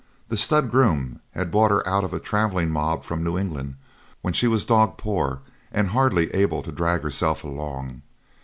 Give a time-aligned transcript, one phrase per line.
[0.29, 3.75] The stud groom had bought her out of a travelling mob from New England
[4.23, 8.01] when she was dog poor and hardly able to drag herself along.